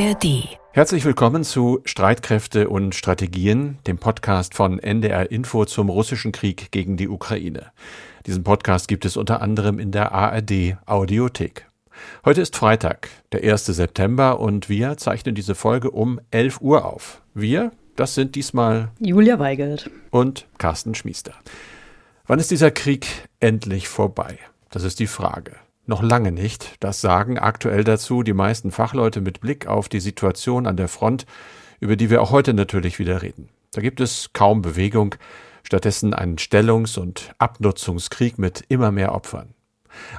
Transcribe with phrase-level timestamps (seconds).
[0.00, 0.48] ARD.
[0.72, 6.96] Herzlich willkommen zu Streitkräfte und Strategien, dem Podcast von NDR Info zum russischen Krieg gegen
[6.96, 7.70] die Ukraine.
[8.24, 11.66] Diesen Podcast gibt es unter anderem in der ARD Audiothek.
[12.24, 13.66] Heute ist Freitag, der 1.
[13.66, 17.20] September und wir zeichnen diese Folge um 11 Uhr auf.
[17.34, 21.34] Wir, das sind diesmal Julia Weigelt und Carsten Schmiester.
[22.26, 23.06] Wann ist dieser Krieg
[23.38, 24.38] endlich vorbei?
[24.70, 25.56] Das ist die Frage.
[25.90, 26.76] Noch lange nicht.
[26.78, 31.26] Das sagen aktuell dazu die meisten Fachleute mit Blick auf die Situation an der Front,
[31.80, 33.48] über die wir auch heute natürlich wieder reden.
[33.72, 35.16] Da gibt es kaum Bewegung,
[35.64, 39.48] stattdessen einen Stellungs- und Abnutzungskrieg mit immer mehr Opfern.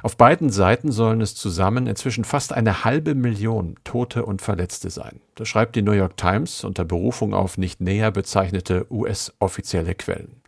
[0.02, 5.22] Auf beiden Seiten sollen es zusammen inzwischen fast eine halbe Million Tote und Verletzte sein.
[5.36, 10.42] Das schreibt die New York Times unter Berufung auf nicht näher bezeichnete US-offizielle Quellen.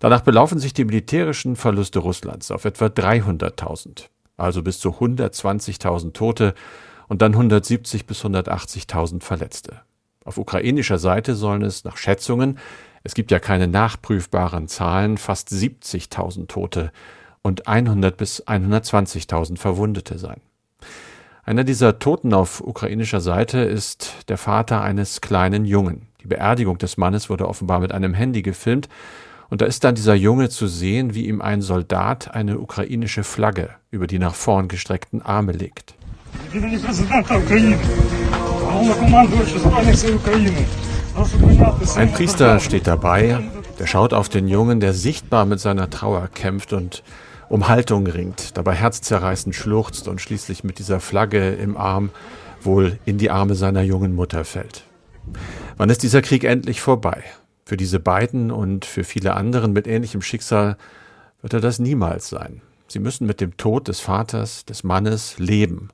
[0.00, 6.54] Danach belaufen sich die militärischen Verluste Russlands auf etwa 300.000 also bis zu 120.000 Tote
[7.08, 9.82] und dann 170 bis 180.000 Verletzte.
[10.24, 12.58] Auf ukrainischer Seite sollen es nach Schätzungen,
[13.02, 16.92] es gibt ja keine nachprüfbaren Zahlen, fast 70.000 Tote
[17.42, 20.40] und 100 bis 120.000 Verwundete sein.
[21.44, 26.08] Einer dieser Toten auf ukrainischer Seite ist der Vater eines kleinen Jungen.
[26.22, 28.88] Die Beerdigung des Mannes wurde offenbar mit einem Handy gefilmt
[29.50, 33.70] und da ist dann dieser Junge zu sehen, wie ihm ein Soldat eine ukrainische Flagge
[33.90, 35.94] über die nach vorn gestreckten Arme legt.
[41.96, 43.40] Ein Priester steht dabei,
[43.78, 47.02] der schaut auf den Jungen, der sichtbar mit seiner Trauer kämpft und
[47.48, 52.10] um Haltung ringt, dabei herzzerreißend schluchzt und schließlich mit dieser Flagge im Arm
[52.62, 54.84] wohl in die Arme seiner jungen Mutter fällt.
[55.76, 57.22] Wann ist dieser Krieg endlich vorbei?
[57.68, 60.78] Für diese beiden und für viele anderen mit ähnlichem Schicksal
[61.42, 62.62] wird er das niemals sein.
[62.86, 65.90] Sie müssen mit dem Tod des Vaters, des Mannes leben.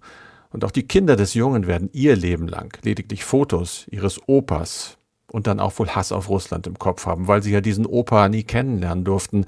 [0.51, 4.99] Und auch die Kinder des Jungen werden ihr Leben lang lediglich Fotos ihres Opas
[5.33, 8.29] und dann auch wohl Hass auf Russland im Kopf haben, weil sie ja diesen Opa
[8.29, 9.45] nie kennenlernen durften,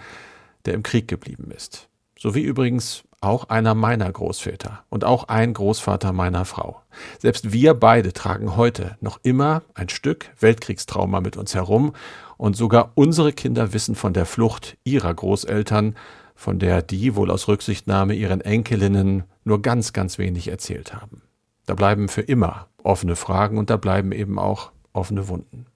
[0.64, 1.88] der im Krieg geblieben ist.
[2.18, 6.82] So wie übrigens auch einer meiner Großväter und auch ein Großvater meiner Frau.
[7.18, 11.92] Selbst wir beide tragen heute noch immer ein Stück Weltkriegstrauma mit uns herum
[12.36, 15.96] und sogar unsere Kinder wissen von der Flucht ihrer Großeltern,
[16.34, 21.22] von der die wohl aus Rücksichtnahme ihren Enkelinnen nur ganz, ganz wenig erzählt haben.
[21.66, 25.66] Da bleiben für immer offene Fragen und da bleiben eben auch offene Wunden.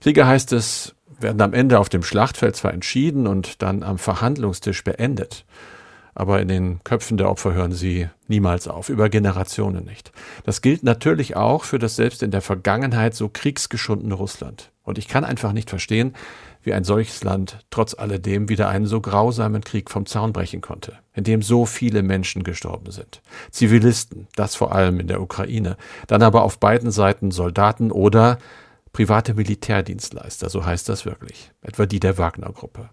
[0.00, 4.84] Kriege heißt es, werden am Ende auf dem Schlachtfeld zwar entschieden und dann am Verhandlungstisch
[4.84, 5.44] beendet
[6.18, 10.10] aber in den Köpfen der Opfer hören sie niemals auf, über Generationen nicht.
[10.44, 14.72] Das gilt natürlich auch für das selbst in der Vergangenheit so kriegsgeschundene Russland.
[14.82, 16.14] Und ich kann einfach nicht verstehen,
[16.64, 20.94] wie ein solches Land trotz alledem wieder einen so grausamen Krieg vom Zaun brechen konnte,
[21.14, 23.22] in dem so viele Menschen gestorben sind.
[23.52, 25.76] Zivilisten, das vor allem in der Ukraine,
[26.08, 28.38] dann aber auf beiden Seiten Soldaten oder
[28.98, 32.90] private Militärdienstleister, so heißt das wirklich, etwa die der Wagner-Gruppe.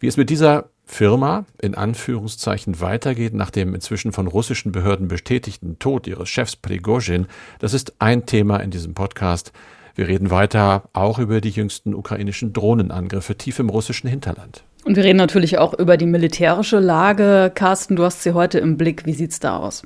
[0.00, 5.78] Wie es mit dieser Firma in Anführungszeichen weitergeht nach dem inzwischen von russischen Behörden bestätigten
[5.78, 7.28] Tod ihres Chefs Prigozhin,
[7.60, 9.52] das ist ein Thema in diesem Podcast.
[9.94, 14.64] Wir reden weiter auch über die jüngsten ukrainischen Drohnenangriffe tief im russischen Hinterland.
[14.84, 17.52] Und wir reden natürlich auch über die militärische Lage.
[17.54, 19.06] Carsten, du hast sie heute im Blick.
[19.06, 19.84] Wie sieht's da aus?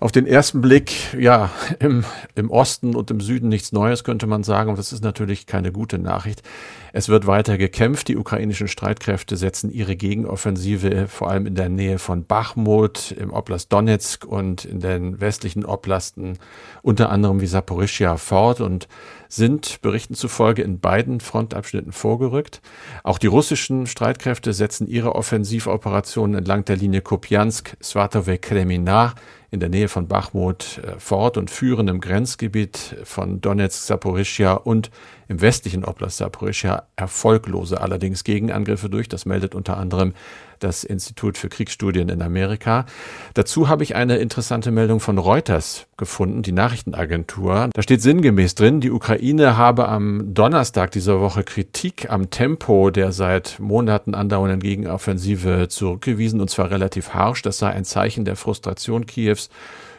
[0.00, 4.42] Auf den ersten Blick, ja, im, im Osten und im Süden nichts Neues, könnte man
[4.42, 4.70] sagen.
[4.70, 6.42] Und das ist natürlich keine gute Nachricht.
[6.94, 8.08] Es wird weiter gekämpft.
[8.08, 13.70] Die ukrainischen Streitkräfte setzen ihre Gegenoffensive vor allem in der Nähe von Bachmut, im Oblast
[13.74, 16.38] Donetsk und in den westlichen Oblasten,
[16.80, 18.88] unter anderem wie Saporischia, fort und
[19.30, 22.60] sind Berichten zufolge in beiden Frontabschnitten vorgerückt.
[23.04, 29.14] Auch die russischen Streitkräfte setzen ihre Offensivoperationen entlang der Linie Kupiansk, Svatove, Kremina
[29.52, 34.90] in der Nähe von Bachmut äh, fort und führen im Grenzgebiet von Donetsk, Saporischia und
[35.28, 39.08] im westlichen Oblast Saporischia erfolglose allerdings Gegenangriffe durch.
[39.08, 40.14] Das meldet unter anderem
[40.60, 42.86] das Institut für Kriegsstudien in Amerika.
[43.34, 47.70] Dazu habe ich eine interessante Meldung von Reuters gefunden, die Nachrichtenagentur.
[47.72, 53.12] Da steht sinngemäß drin, die Ukraine habe am Donnerstag dieser Woche Kritik am Tempo der
[53.12, 57.42] seit Monaten andauernden Gegenoffensive zurückgewiesen, und zwar relativ harsch.
[57.42, 59.50] Das sei ein Zeichen der Frustration Kiews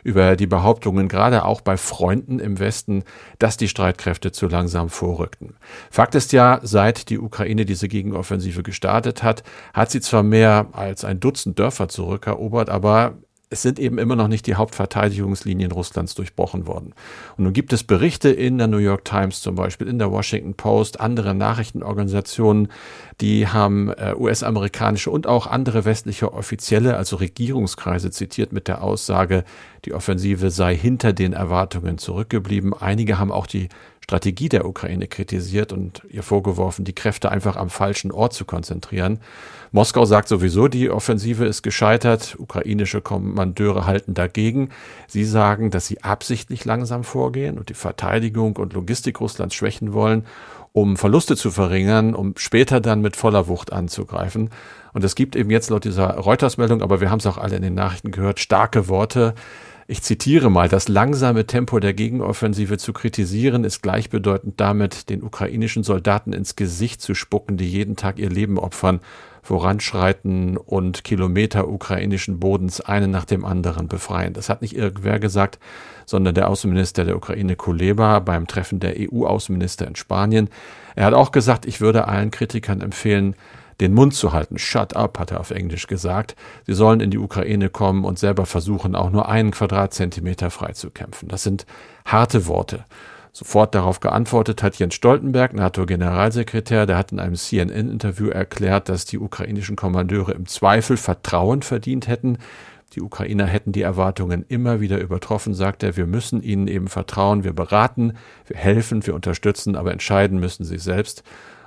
[0.04, 3.04] über die Behauptungen, gerade auch bei Freunden im Westen,
[3.40, 5.56] dass die Streitkräfte zu langsam vorrückten.
[5.90, 9.44] Fakt ist ja, seit die Ukraine diese Gegenoffensive gestartet hat,
[9.74, 13.18] hat sie zwar mehr als ein Dutzend Dörfer zurückerobert, aber
[13.52, 16.94] es sind eben immer noch nicht die Hauptverteidigungslinien Russlands durchbrochen worden.
[17.36, 20.54] Und nun gibt es Berichte in der New York Times zum Beispiel, in der Washington
[20.54, 22.70] Post, andere Nachrichtenorganisationen,
[23.20, 29.44] die haben äh, US-amerikanische und auch andere westliche Offizielle, also Regierungskreise zitiert mit der Aussage,
[29.84, 32.74] die Offensive sei hinter den Erwartungen zurückgeblieben.
[32.74, 33.68] Einige haben auch die
[34.04, 39.20] Strategie der Ukraine kritisiert und ihr vorgeworfen, die Kräfte einfach am falschen Ort zu konzentrieren.
[39.72, 42.36] Moskau sagt sowieso, die Offensive ist gescheitert.
[42.38, 44.70] Ukrainische Kommandeure halten dagegen.
[45.08, 50.26] Sie sagen, dass sie absichtlich langsam vorgehen und die Verteidigung und Logistik Russlands schwächen wollen,
[50.74, 54.50] um Verluste zu verringern, um später dann mit voller Wucht anzugreifen.
[54.94, 57.62] Und es gibt eben jetzt laut dieser Reuters-Meldung, aber wir haben es auch alle in
[57.62, 59.36] den Nachrichten gehört, starke Worte
[59.92, 65.84] ich zitiere mal, das langsame Tempo der Gegenoffensive zu kritisieren, ist gleichbedeutend damit, den ukrainischen
[65.84, 69.02] Soldaten ins Gesicht zu spucken, die jeden Tag ihr Leben opfern,
[69.44, 74.32] voranschreiten und Kilometer ukrainischen Bodens einen nach dem anderen befreien.
[74.32, 75.60] Das hat nicht irgendwer gesagt,
[76.06, 80.50] sondern der Außenminister der Ukraine Kuleba beim Treffen der EU-Außenminister in Spanien.
[80.96, 83.36] Er hat auch gesagt, ich würde allen Kritikern empfehlen,
[83.82, 84.58] den Mund zu halten.
[84.58, 86.36] Shut up, hat er auf Englisch gesagt.
[86.66, 91.28] Sie sollen in die Ukraine kommen und selber versuchen, auch nur einen Quadratzentimeter freizukämpfen.
[91.28, 91.66] Das sind
[92.06, 92.86] harte Worte.
[93.34, 99.20] Sofort darauf geantwortet hat Jens Stoltenberg, NATO-Generalsekretär, der hat in einem CNN-Interview erklärt, dass die
[99.20, 102.40] ukrainischen Kommandeure im Zweifel Vertrauen verdient hätten.
[102.94, 105.96] Die Ukrainer hätten die Erwartungen immer wieder übertroffen, sagt er.
[105.96, 107.46] Wir müssen ihnen eben vertrauen.
[107.46, 108.18] Wir beraten,
[108.48, 111.24] wir helfen, wir unterstützen, aber entscheiden müssen sie selbst.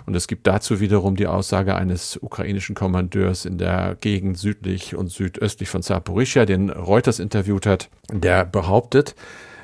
[0.07, 5.11] Und es gibt dazu wiederum die Aussage eines ukrainischen Kommandeurs in der Gegend südlich und
[5.11, 9.15] südöstlich von Zaporizhia, den Reuters interviewt hat, der behauptet,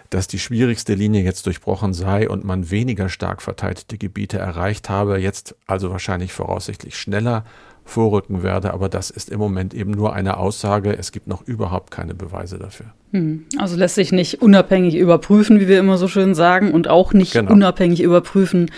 [0.08, 5.18] dass die schwierigste Linie jetzt durchbrochen sei und man weniger stark verteidigte Gebiete erreicht habe,
[5.18, 7.44] jetzt also wahrscheinlich voraussichtlich schneller
[7.84, 8.72] vorrücken werde.
[8.72, 10.96] Aber das ist im Moment eben nur eine Aussage.
[10.96, 12.86] Es gibt noch überhaupt keine Beweise dafür.
[13.12, 13.46] Hm.
[13.58, 17.32] Also lässt sich nicht unabhängig überprüfen, wie wir immer so schön sagen, und auch nicht
[17.32, 17.52] genau.
[17.52, 18.70] unabhängig überprüfen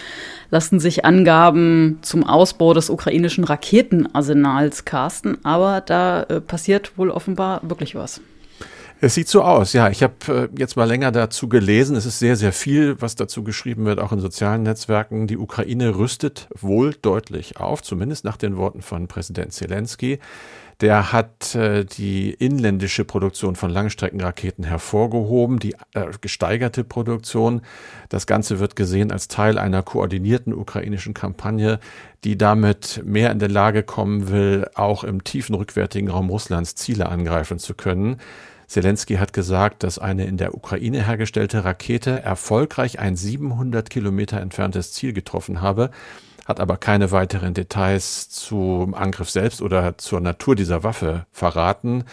[0.51, 5.39] lassen sich Angaben zum Ausbau des ukrainischen Raketenarsenals casten.
[5.45, 8.21] Aber da äh, passiert wohl offenbar wirklich was.
[9.05, 9.91] Es sieht so aus, ja.
[9.91, 11.97] Ich habe äh, jetzt mal länger dazu gelesen.
[11.97, 15.27] Es ist sehr, sehr viel, was dazu geschrieben wird, auch in sozialen Netzwerken.
[15.27, 20.21] Die Ukraine rüstet wohl deutlich auf, zumindest nach den Worten von Präsident Zelensky.
[20.81, 27.63] Der hat äh, die inländische Produktion von Langstreckenraketen hervorgehoben, die äh, gesteigerte Produktion.
[28.09, 31.81] Das Ganze wird gesehen als Teil einer koordinierten ukrainischen Kampagne,
[32.23, 37.09] die damit mehr in der Lage kommen will, auch im tiefen rückwärtigen Raum Russlands Ziele
[37.09, 38.19] angreifen zu können.
[38.73, 44.95] Zelensky hat gesagt, dass eine in der Ukraine hergestellte Rakete erfolgreich ein 700 Kilometer entferntes
[44.95, 45.91] Ziel getroffen habe,
[46.47, 52.05] hat aber keine weiteren Details zum Angriff selbst oder zur Natur dieser Waffe verraten.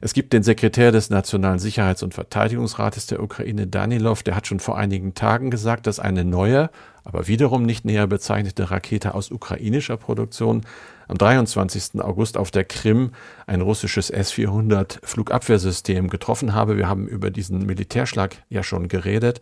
[0.00, 4.58] Es gibt den Sekretär des Nationalen Sicherheits- und Verteidigungsrates der Ukraine, Danilov, der hat schon
[4.58, 6.70] vor einigen Tagen gesagt, dass eine neue,
[7.06, 10.62] aber wiederum nicht näher bezeichnete Rakete aus ukrainischer Produktion
[11.06, 12.00] am 23.
[12.02, 13.12] August auf der Krim
[13.46, 16.76] ein russisches S-400 Flugabwehrsystem getroffen habe.
[16.76, 19.40] Wir haben über diesen Militärschlag ja schon geredet.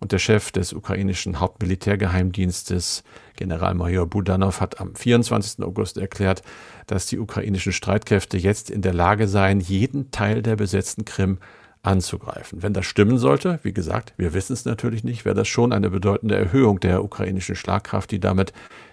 [0.00, 3.04] Und der Chef des ukrainischen Hauptmilitärgeheimdienstes,
[3.36, 5.62] Generalmajor Budanov, hat am 24.
[5.62, 6.42] August erklärt,
[6.86, 11.38] dass die ukrainischen Streitkräfte jetzt in der Lage seien, jeden Teil der besetzten Krim
[11.82, 12.62] anzugreifen.
[12.62, 15.90] Wenn das stimmen sollte, wie gesagt, wir wissen es natürlich nicht, wäre das schon eine
[15.90, 18.52] bedeutende Erhöhung der ukrainischen Schlagkraft, die damit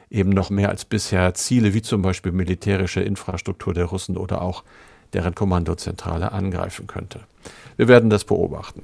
[0.09, 4.63] eben noch mehr als bisher Ziele wie zum Beispiel militärische Infrastruktur der Russen oder auch
[5.13, 7.21] deren Kommandozentrale angreifen könnte.
[7.77, 8.83] Wir werden das beobachten.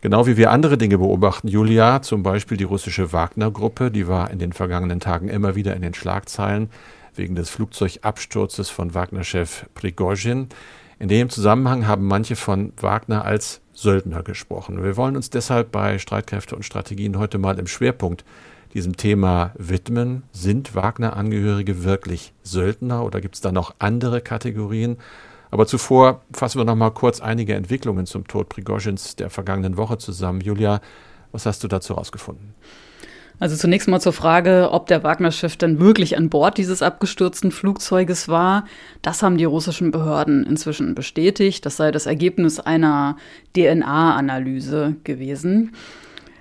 [0.00, 4.38] Genau wie wir andere Dinge beobachten, Julia, zum Beispiel die russische Wagner-Gruppe, die war in
[4.38, 6.70] den vergangenen Tagen immer wieder in den Schlagzeilen
[7.16, 10.48] wegen des Flugzeugabsturzes von Wagner-Chef Prigozhin.
[11.00, 14.82] In dem Zusammenhang haben manche von Wagner als Söldner gesprochen.
[14.82, 18.24] Wir wollen uns deshalb bei Streitkräfte und Strategien heute mal im Schwerpunkt
[18.74, 20.24] diesem Thema widmen.
[20.32, 24.96] Sind Wagner-Angehörige wirklich Söldner oder gibt es da noch andere Kategorien?
[25.52, 29.98] Aber zuvor fassen wir noch mal kurz einige Entwicklungen zum Tod Prigozhins der vergangenen Woche
[29.98, 30.40] zusammen.
[30.40, 30.80] Julia,
[31.30, 32.54] was hast du dazu herausgefunden?
[33.40, 38.28] Also zunächst mal zur Frage, ob der Wagner-Chef denn wirklich an Bord dieses abgestürzten Flugzeuges
[38.28, 38.64] war.
[39.00, 41.64] Das haben die russischen Behörden inzwischen bestätigt.
[41.64, 43.16] Das sei das Ergebnis einer
[43.56, 45.72] DNA-Analyse gewesen.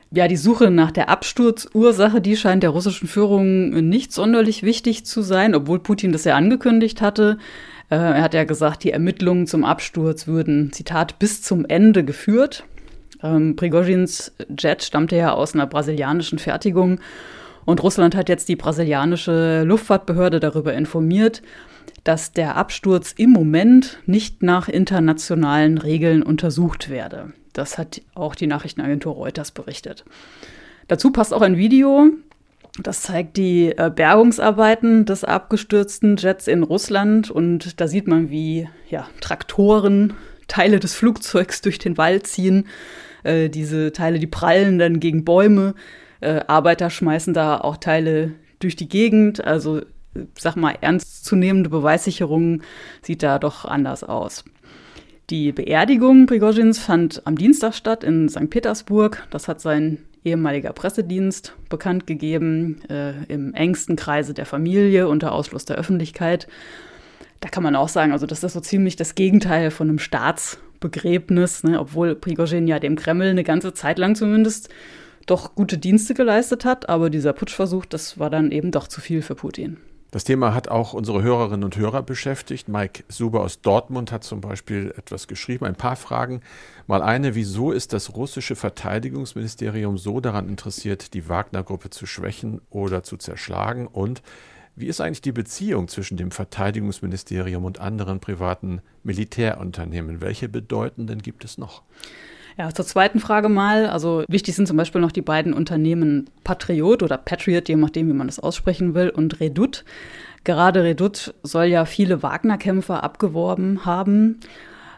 [0.10, 5.22] Ja, die Suche nach der Absturzursache, die scheint der russischen Führung nicht sonderlich wichtig zu
[5.22, 7.38] sein, obwohl Putin das ja angekündigt hatte.
[7.90, 12.64] Äh, er hat ja gesagt, die Ermittlungen zum Absturz würden, Zitat, bis zum Ende geführt.
[13.24, 17.00] Ähm, Prigozhins Jet stammte ja aus einer brasilianischen Fertigung
[17.66, 21.42] Und Russland hat jetzt die brasilianische Luftfahrtbehörde darüber informiert,
[22.04, 27.34] dass der Absturz im Moment nicht nach internationalen Regeln untersucht werde.
[27.54, 30.06] Das hat auch die Nachrichtenagentur Reuters berichtet.
[30.88, 32.12] Dazu passt auch ein Video,
[32.82, 38.70] das zeigt die äh, Bergungsarbeiten des abgestürzten Jets in Russland und da sieht man, wie
[38.90, 40.14] ja, Traktoren
[40.48, 42.68] Teile des Flugzeugs durch den Wald ziehen.
[43.24, 45.76] Äh, diese Teile, die prallen dann gegen Bäume.
[46.22, 49.44] Äh, Arbeiter schmeißen da auch Teile durch die Gegend.
[49.44, 49.82] Also,
[50.38, 52.62] sag mal, ernstzunehmende Beweissicherung
[53.02, 54.44] sieht da doch anders aus.
[55.30, 58.50] Die Beerdigung Prigozhins fand am Dienstag statt in St.
[58.50, 59.28] Petersburg.
[59.30, 65.66] Das hat sein ehemaliger Pressedienst bekannt gegeben, äh, im engsten Kreise der Familie unter Ausschluss
[65.66, 66.48] der Öffentlichkeit.
[67.40, 70.00] Da kann man auch sagen, also das ist so ziemlich das Gegenteil von einem
[70.78, 71.80] Staatsbegräbnis, ne?
[71.80, 74.70] obwohl Prigozhin ja dem Kreml eine ganze Zeit lang zumindest
[75.26, 79.22] doch gute Dienste geleistet hat, aber dieser Putschversuch, das war dann eben doch zu viel
[79.22, 79.78] für Putin.
[80.12, 82.70] Das Thema hat auch unsere Hörerinnen und Hörer beschäftigt.
[82.70, 86.40] Mike Suber aus Dortmund hat zum Beispiel etwas geschrieben, ein paar Fragen.
[86.88, 93.04] Mal eine, wieso ist das russische Verteidigungsministerium so daran interessiert, die Wagner-Gruppe zu schwächen oder
[93.04, 93.86] zu zerschlagen?
[93.86, 94.22] Und
[94.78, 100.22] wie ist eigentlich die Beziehung zwischen dem Verteidigungsministerium und anderen privaten Militärunternehmen?
[100.22, 101.82] Welche bedeutenden gibt es noch?
[102.60, 103.88] Ja, zur zweiten Frage mal.
[103.88, 108.14] Also wichtig sind zum Beispiel noch die beiden Unternehmen Patriot oder Patriot, je nachdem, wie
[108.14, 109.84] man das aussprechen will, und Redut.
[110.44, 114.40] Gerade Redut soll ja viele Wagner-Kämpfer abgeworben haben.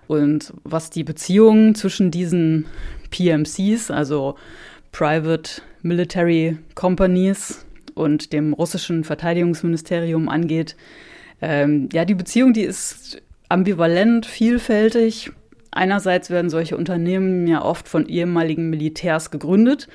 [0.08, 2.66] Und was die Beziehungen zwischen diesen
[3.12, 4.36] PMCs, also
[4.92, 7.66] Private Military Companies,
[8.00, 10.76] und dem russischen Verteidigungsministerium angeht.
[11.42, 15.32] Ähm, ja, die Beziehung, die ist ambivalent, vielfältig.
[15.72, 19.88] Einerseits werden solche Unternehmen ja oft von ehemaligen Militärs gegründet.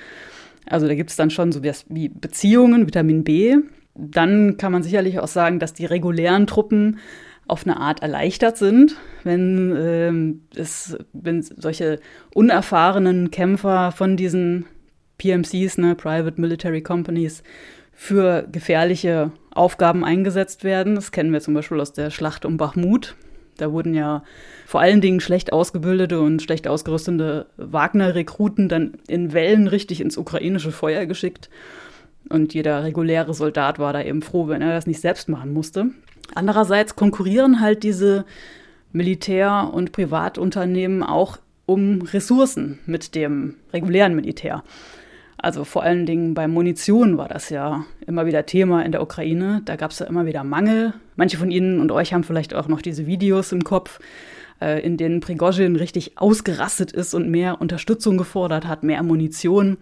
[0.67, 3.57] Also da gibt es dann schon so wie Beziehungen, Vitamin B.
[3.95, 6.99] Dann kann man sicherlich auch sagen, dass die regulären Truppen
[7.47, 12.01] auf eine Art erleichtert sind, wenn, ähm, es, wenn solche
[12.33, 14.65] unerfahrenen Kämpfer von diesen
[15.19, 17.43] PMCs, ne, Private Military Companies,
[17.95, 20.95] für gefährliche Aufgaben eingesetzt werden.
[20.95, 23.15] Das kennen wir zum Beispiel aus der Schlacht um Bachmut.
[23.57, 24.25] Da wurden ja
[24.67, 30.73] vor allen Dingen schlecht ausgebildete und schlecht ausgerüstete Wagner-Rekruten dann in Wellen richtig ins ukrainische
[30.73, 31.51] Feuer geschickt.
[32.29, 35.91] Und jeder reguläre Soldat war da eben froh, wenn er das nicht selbst machen musste.
[36.35, 38.25] Andererseits konkurrieren halt diese
[38.93, 44.65] Militär- und Privatunternehmen auch um Ressourcen mit dem regulären Militär.
[45.45, 49.61] Also vor allen Dingen bei Munition war das ja immer wieder Thema in der Ukraine.
[49.67, 50.95] Da gab es ja immer wieder Mangel.
[51.17, 54.01] Manche von Ihnen und euch haben vielleicht auch noch diese Videos im Kopf,
[54.63, 59.77] äh, in denen Prigozhin richtig ausgerastet ist und mehr Unterstützung gefordert hat, mehr Munition.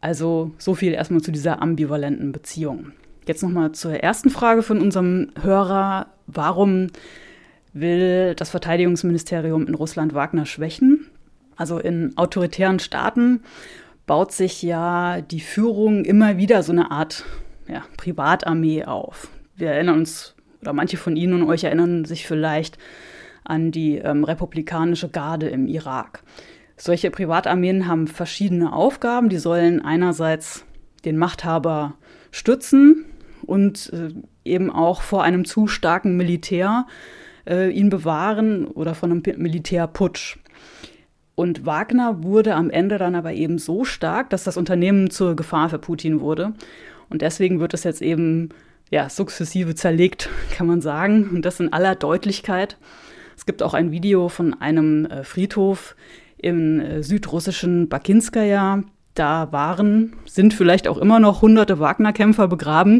[0.00, 2.92] Also so viel erstmal zu dieser ambivalenten Beziehung.
[3.26, 6.06] Jetzt nochmal zur ersten Frage von unserem Hörer.
[6.26, 6.86] Warum
[7.74, 11.04] will das Verteidigungsministerium in Russland Wagner schwächen?
[11.54, 13.42] Also in autoritären Staaten
[14.06, 17.24] baut sich ja die Führung immer wieder so eine Art
[17.68, 19.28] ja, Privatarmee auf.
[19.56, 22.78] Wir erinnern uns, oder manche von Ihnen und euch erinnern sich vielleicht
[23.44, 26.22] an die ähm, republikanische Garde im Irak.
[26.76, 29.28] Solche Privatarmeen haben verschiedene Aufgaben.
[29.28, 30.64] Die sollen einerseits
[31.04, 31.94] den Machthaber
[32.30, 33.04] stützen
[33.42, 34.08] und äh,
[34.44, 36.86] eben auch vor einem zu starken Militär
[37.46, 40.38] äh, ihn bewahren oder von einem Militärputsch.
[41.34, 45.68] Und Wagner wurde am Ende dann aber eben so stark, dass das Unternehmen zur Gefahr
[45.68, 46.52] für Putin wurde.
[47.10, 48.50] Und deswegen wird es jetzt eben
[48.90, 51.30] ja, sukzessive zerlegt, kann man sagen.
[51.30, 52.76] Und das in aller Deutlichkeit.
[53.36, 55.96] Es gibt auch ein Video von einem äh, Friedhof
[56.38, 58.84] im äh, südrussischen Bakinskaya.
[59.14, 62.98] Da waren, sind vielleicht auch immer noch hunderte Wagner-Kämpfer begraben.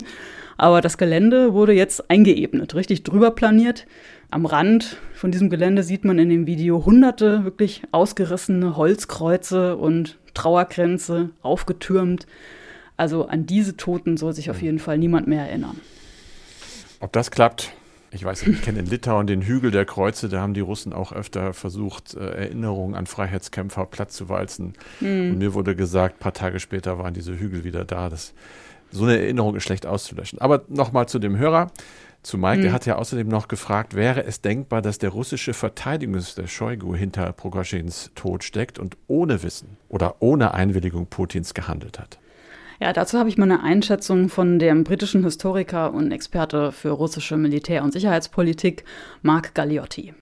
[0.57, 3.87] Aber das Gelände wurde jetzt eingeebnet, richtig drüber planiert.
[4.35, 10.19] Am Rand von diesem Gelände sieht man in dem Video hunderte wirklich ausgerissene Holzkreuze und
[10.35, 12.27] Trauerkränze aufgetürmt.
[12.97, 15.81] Also an diese Toten soll sich auf jeden Fall niemand mehr erinnern.
[16.99, 17.75] Ob das klappt,
[18.11, 20.93] ich weiß nicht, ich kenne in Litauen den Hügel der Kreuze, da haben die Russen
[20.93, 24.73] auch öfter versucht, äh, Erinnerungen an Freiheitskämpfer platt zu walzen.
[24.99, 25.31] Mhm.
[25.31, 28.09] Und mir wurde gesagt, ein paar Tage später waren diese Hügel wieder da.
[28.09, 28.35] Das,
[28.91, 30.41] so eine Erinnerung ist schlecht auszulöschen.
[30.41, 31.71] Aber nochmal zu dem Hörer
[32.25, 32.59] zu Mike.
[32.59, 32.63] Mhm.
[32.63, 37.33] Der hat ja außerdem noch gefragt, wäre es denkbar, dass der russische Verteidigungsminister Shoigu hinter
[37.33, 42.19] Prigozhins Tod steckt und ohne Wissen oder ohne Einwilligung Putins gehandelt hat?
[42.81, 47.37] Ja, dazu habe ich mal eine Einschätzung von dem britischen Historiker und Experte für russische
[47.37, 48.85] Militär- und Sicherheitspolitik,
[49.23, 50.13] Mark Galliotti.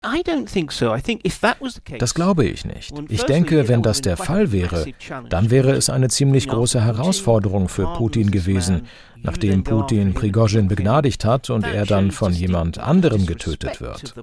[1.99, 2.93] Das glaube ich nicht.
[3.09, 4.87] Ich denke, wenn das der Fall wäre,
[5.29, 8.83] dann wäre es eine ziemlich große Herausforderung für Putin gewesen,
[9.23, 14.15] nachdem Putin Prigozhin begnadigt hat und er dann von jemand anderem getötet wird.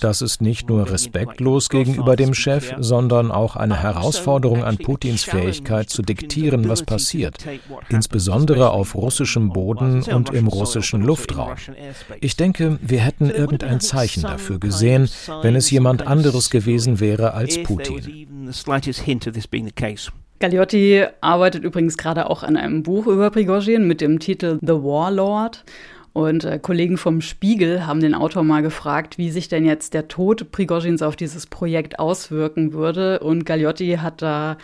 [0.00, 5.90] Das ist nicht nur respektlos gegenüber dem Chef, sondern auch eine Herausforderung an Putins Fähigkeit
[5.90, 7.38] zu diktieren, was passiert,
[7.88, 11.54] insbesondere auf russischem Boden und im russischen Luftraum.
[12.20, 15.08] Ich denke, wir hätten irgendein Zeichen dafür gesehen,
[15.42, 18.26] wenn es jemand anderes gewesen wäre als Putin.
[20.38, 25.64] Galliotti arbeitet übrigens gerade auch an einem Buch über Prigozhin mit dem Titel The Warlord.
[26.12, 30.08] Und äh, Kollegen vom Spiegel haben den Autor mal gefragt, wie sich denn jetzt der
[30.08, 33.18] Tod Prigozhins auf dieses Projekt auswirken würde.
[33.18, 34.56] Und Galliotti hat da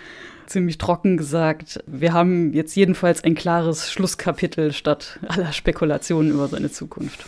[0.47, 6.71] ziemlich trocken gesagt, wir haben jetzt jedenfalls ein klares Schlusskapitel statt aller Spekulationen über seine
[6.71, 7.27] Zukunft.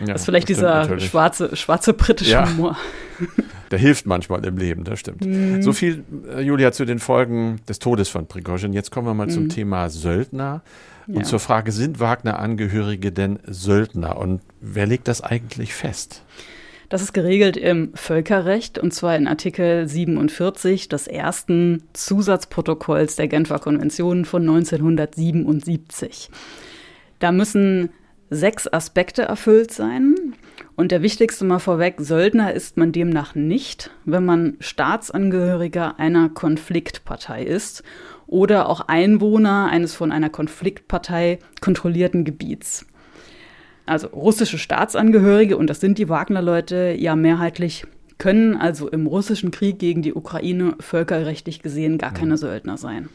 [0.00, 2.48] Ja, das ist vielleicht das dieser schwarze, schwarze britische ja.
[2.48, 2.78] Humor.
[3.70, 5.24] Der hilft manchmal im Leben, das stimmt.
[5.24, 5.62] Mhm.
[5.62, 6.04] So viel,
[6.34, 8.72] äh, Julia, zu den Folgen des Todes von Prigozhin.
[8.72, 9.30] Jetzt kommen wir mal mhm.
[9.30, 10.62] zum Thema Söldner
[11.06, 11.22] und ja.
[11.22, 14.18] zur Frage, sind Wagner-Angehörige denn Söldner?
[14.18, 16.22] Und wer legt das eigentlich fest?
[16.88, 23.58] Das ist geregelt im Völkerrecht und zwar in Artikel 47 des ersten Zusatzprotokolls der Genfer
[23.58, 26.30] Konvention von 1977.
[27.18, 27.90] Da müssen
[28.30, 30.14] sechs Aspekte erfüllt sein.
[30.76, 37.42] Und der wichtigste mal vorweg, Söldner ist man demnach nicht, wenn man Staatsangehöriger einer Konfliktpartei
[37.44, 37.82] ist
[38.26, 42.84] oder auch Einwohner eines von einer Konfliktpartei kontrollierten Gebiets.
[43.86, 47.86] Also russische Staatsangehörige, und das sind die Wagner-Leute ja mehrheitlich,
[48.18, 53.08] können also im russischen Krieg gegen die Ukraine völkerrechtlich gesehen gar keine Söldner sein.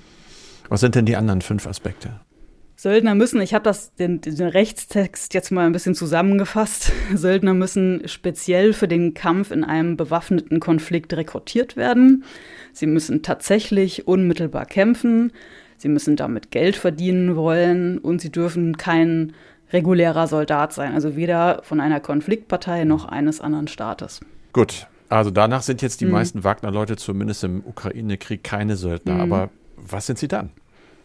[0.70, 2.22] Was sind denn die anderen fünf Aspekte?
[2.82, 8.02] Söldner müssen, ich habe das den, den, Rechtstext jetzt mal ein bisschen zusammengefasst, Söldner müssen
[8.08, 12.24] speziell für den Kampf in einem bewaffneten Konflikt rekrutiert werden.
[12.74, 15.32] Sie müssen tatsächlich unmittelbar kämpfen.
[15.78, 19.34] Sie müssen damit Geld verdienen wollen und sie dürfen kein
[19.72, 24.22] regulärer Soldat sein, also weder von einer Konfliktpartei noch eines anderen Staates.
[24.54, 26.14] Gut, also danach sind jetzt die mhm.
[26.14, 29.14] meisten Wagner-Leute zumindest im Ukraine-Krieg keine Söldner.
[29.14, 29.22] Mhm.
[29.22, 30.50] Aber was sind sie dann?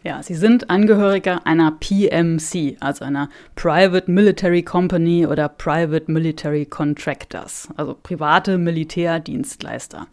[0.07, 7.71] Ja, sie sind Angehöriger einer PMC, also einer Private Military Company oder Private Military Contractors,
[7.77, 10.07] also private Militärdienstleister.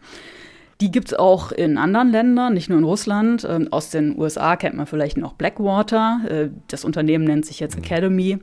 [0.80, 3.46] Die gibt es auch in anderen Ländern, nicht nur in Russland.
[3.48, 6.22] Ähm, aus den USA kennt man vielleicht noch Blackwater.
[6.28, 8.40] Äh, das Unternehmen nennt sich jetzt Academy.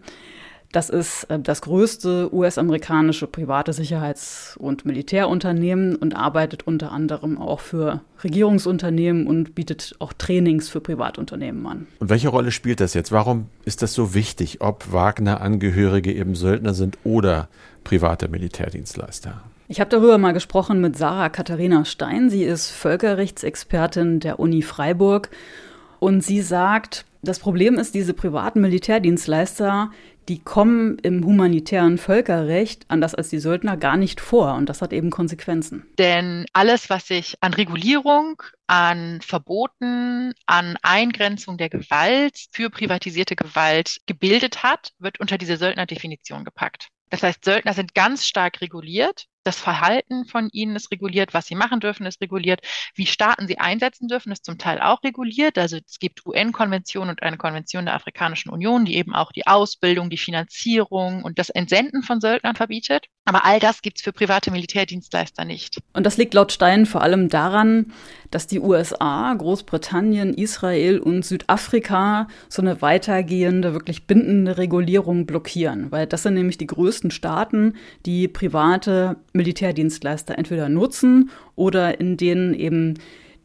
[0.71, 7.59] Das ist äh, das größte US-amerikanische private Sicherheits- und Militärunternehmen und arbeitet unter anderem auch
[7.59, 11.87] für Regierungsunternehmen und bietet auch Trainings für Privatunternehmen an.
[11.99, 13.11] Und welche Rolle spielt das jetzt?
[13.11, 17.49] Warum ist das so wichtig, ob Wagner-Angehörige eben Söldner sind oder
[17.83, 19.41] private Militärdienstleister?
[19.67, 22.29] Ich habe darüber mal gesprochen mit Sarah Katharina Stein.
[22.29, 25.29] Sie ist Völkerrechtsexpertin der Uni Freiburg.
[25.99, 29.91] Und sie sagt, das Problem ist, diese privaten Militärdienstleister,
[30.31, 34.53] die kommen im humanitären Völkerrecht, anders als die Söldner, gar nicht vor.
[34.53, 35.85] Und das hat eben Konsequenzen.
[35.97, 43.97] Denn alles, was sich an Regulierung, an Verboten, an Eingrenzung der Gewalt für privatisierte Gewalt
[44.05, 46.87] gebildet hat, wird unter diese Söldnerdefinition gepackt.
[47.09, 51.55] Das heißt, Söldner sind ganz stark reguliert das Verhalten von ihnen ist reguliert, was sie
[51.55, 52.61] machen dürfen, ist reguliert,
[52.95, 55.57] wie Staaten sie einsetzen dürfen, ist zum Teil auch reguliert.
[55.57, 60.09] Also es gibt UN-Konventionen und eine Konvention der Afrikanischen Union, die eben auch die Ausbildung,
[60.09, 63.07] die Finanzierung und das Entsenden von Söldnern verbietet.
[63.25, 65.79] Aber all das gibt es für private Militärdienstleister nicht.
[65.93, 67.93] Und das liegt laut Stein vor allem daran,
[68.31, 75.91] dass die USA, Großbritannien, Israel und Südafrika so eine weitergehende, wirklich bindende Regulierung blockieren.
[75.91, 82.53] Weil das sind nämlich die größten Staaten, die private Militärdienstleister entweder nutzen oder in denen
[82.53, 82.95] eben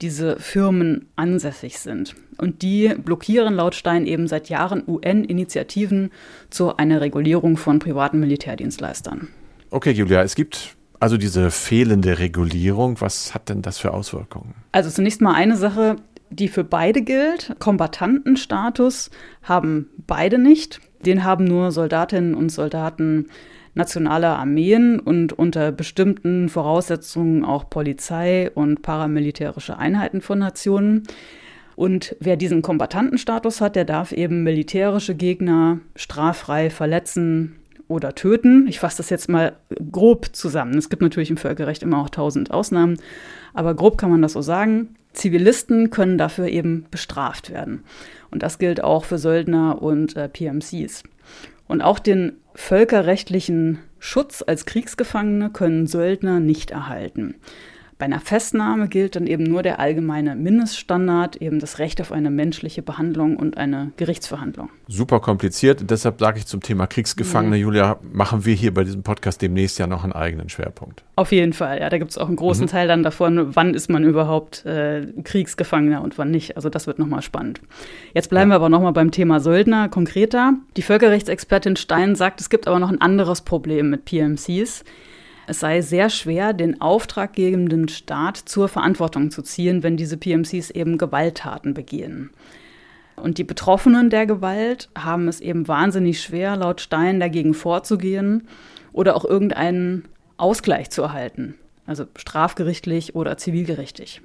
[0.03, 2.15] diese Firmen ansässig sind.
[2.39, 6.11] Und die blockieren laut Stein eben seit Jahren UN-Initiativen
[6.51, 9.29] zu einer Regulierung von privaten Militärdienstleistern.
[9.71, 13.01] Okay, Julia, es gibt also diese fehlende Regulierung.
[13.01, 14.55] Was hat denn das für Auswirkungen?
[14.73, 15.97] Also zunächst mal eine Sache,
[16.31, 17.55] die für beide gilt.
[17.59, 19.11] Kombatantenstatus
[19.43, 20.81] haben beide nicht.
[21.05, 23.27] Den haben nur Soldatinnen und Soldaten
[23.75, 31.03] nationaler Armeen und unter bestimmten Voraussetzungen auch Polizei und paramilitärische Einheiten von Nationen.
[31.77, 37.57] Und wer diesen Kombatantenstatus hat, der darf eben militärische Gegner straffrei verletzen
[37.89, 38.67] oder töten.
[38.69, 39.57] Ich fasse das jetzt mal
[39.93, 40.77] grob zusammen.
[40.77, 42.99] Es gibt natürlich im Völkerrecht immer auch tausend Ausnahmen,
[43.55, 44.97] aber grob kann man das so sagen.
[45.13, 47.85] Zivilisten können dafür eben bestraft werden.
[48.31, 51.05] Und das gilt auch für Söldner und äh, PMCs.
[51.69, 57.37] Und auch den völkerrechtlichen Schutz als Kriegsgefangene können Söldner nicht erhalten.
[57.99, 62.29] Bei einer Festnahme gilt dann eben nur der allgemeine Mindeststandard, eben das Recht auf eine
[62.29, 64.69] menschliche Behandlung und eine Gerichtsverhandlung.
[64.87, 65.89] Super kompliziert.
[65.89, 67.63] Deshalb sage ich zum Thema Kriegsgefangene, mhm.
[67.63, 71.05] Julia, machen wir hier bei diesem Podcast demnächst ja noch einen eigenen Schwerpunkt.
[71.17, 71.89] Auf jeden Fall, ja.
[71.89, 72.71] Da gibt es auch einen großen mhm.
[72.71, 76.57] Teil dann davon, wann ist man überhaupt äh, Kriegsgefangener und wann nicht.
[76.57, 77.63] Also das wird nochmal spannend.
[78.13, 78.57] Jetzt bleiben ja.
[78.57, 80.53] wir aber nochmal beim Thema Söldner konkreter.
[80.77, 84.85] Die Völkerrechtsexpertin Stein sagt, es gibt aber noch ein anderes Problem mit PMCs.
[85.47, 90.99] Es sei sehr schwer, den auftraggebenden Staat zur Verantwortung zu ziehen, wenn diese PMCs eben
[90.99, 92.31] Gewalttaten begehen.
[93.15, 98.49] Und die Betroffenen der Gewalt haben es eben wahnsinnig schwer, laut Stein dagegen vorzugehen
[98.93, 100.05] oder auch irgendeinen
[100.37, 101.55] Ausgleich zu erhalten,
[101.87, 104.21] also strafgerichtlich oder zivilgerichtlich.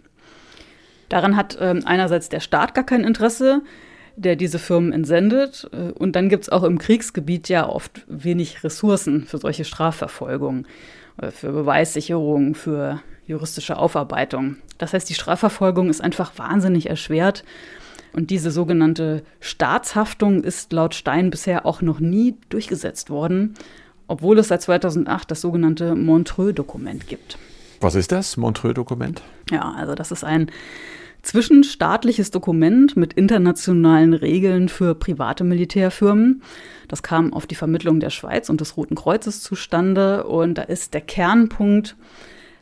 [1.08, 3.62] Daran hat äh, einerseits der Staat gar kein Interesse,
[4.22, 5.70] der diese Firmen entsendet.
[5.74, 10.66] Äh, und dann gibt es auch im Kriegsgebiet ja oft wenig Ressourcen für solche Strafverfolgung.
[11.18, 14.58] Äh, für Beweissicherung, für juristische Aufarbeitung.
[14.78, 17.44] Das heißt, die Strafverfolgung ist einfach wahnsinnig erschwert.
[18.14, 23.54] Und diese sogenannte Staatshaftung ist laut Stein bisher auch noch nie durchgesetzt worden,
[24.08, 27.38] obwohl es seit 2008 das sogenannte Montreux-Dokument gibt.
[27.80, 29.22] Was ist das, Montreux-Dokument?
[29.50, 30.52] Ja, also das ist ein
[31.22, 36.42] zwischenstaatliches Dokument mit internationalen Regeln für private Militärfirmen.
[36.88, 40.26] Das kam auf die Vermittlung der Schweiz und des Roten Kreuzes zustande.
[40.26, 41.96] Und da ist der Kernpunkt,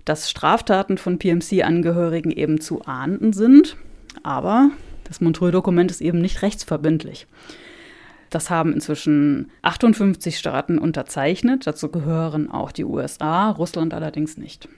[0.05, 3.77] dass Straftaten von PMC-Angehörigen eben zu ahnden sind.
[4.23, 4.71] Aber
[5.05, 7.27] das Montreux-Dokument ist eben nicht rechtsverbindlich.
[8.29, 11.65] Das haben inzwischen 58 Staaten unterzeichnet.
[11.65, 14.69] Dazu gehören auch die USA, Russland allerdings nicht.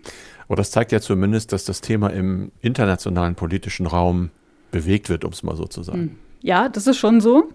[0.47, 4.31] Aber das zeigt ja zumindest, dass das Thema im internationalen politischen Raum
[4.71, 5.99] bewegt wird, um es mal so zu sagen.
[5.99, 6.15] Hm.
[6.41, 7.49] Ja, das ist schon so.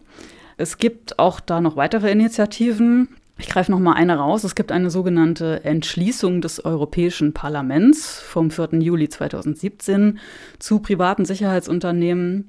[0.56, 3.08] Es gibt auch da noch weitere Initiativen.
[3.38, 4.44] Ich greife noch mal eine raus.
[4.44, 8.80] Es gibt eine sogenannte Entschließung des Europäischen Parlaments vom 4.
[8.80, 10.18] Juli 2017
[10.58, 12.48] zu privaten Sicherheitsunternehmen.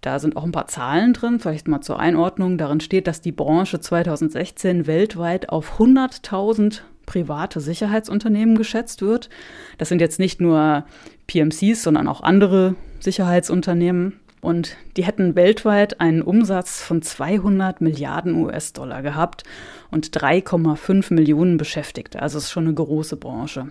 [0.00, 2.58] Da sind auch ein paar Zahlen drin, vielleicht mal zur Einordnung.
[2.58, 9.28] Darin steht, dass die Branche 2016 weltweit auf 100.000 private Sicherheitsunternehmen geschätzt wird.
[9.78, 10.84] Das sind jetzt nicht nur
[11.26, 14.20] PMCs, sondern auch andere Sicherheitsunternehmen.
[14.40, 19.44] Und die hätten weltweit einen Umsatz von 200 Milliarden US-Dollar gehabt
[19.92, 22.20] und 3,5 Millionen Beschäftigte.
[22.20, 23.68] Also es ist schon eine große Branche.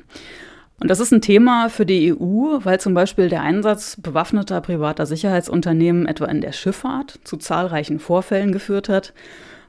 [0.80, 5.06] Und das ist ein Thema für die EU, weil zum Beispiel der Einsatz bewaffneter privater
[5.06, 9.14] Sicherheitsunternehmen etwa in der Schifffahrt zu zahlreichen Vorfällen geführt hat,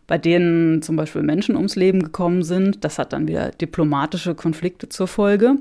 [0.07, 2.85] bei denen zum Beispiel Menschen ums Leben gekommen sind.
[2.85, 5.57] Das hat dann wieder diplomatische Konflikte zur Folge.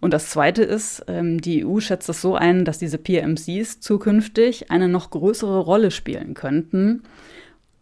[0.00, 4.70] Und das Zweite ist, ähm, die EU schätzt es so ein, dass diese PMCs zukünftig
[4.70, 7.02] eine noch größere Rolle spielen könnten,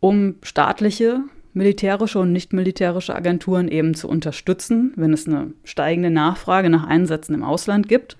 [0.01, 1.21] um staatliche
[1.53, 7.35] militärische und nicht militärische Agenturen eben zu unterstützen, wenn es eine steigende Nachfrage nach Einsätzen
[7.35, 8.17] im Ausland gibt.